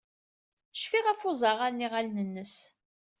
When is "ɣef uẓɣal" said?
1.07-1.73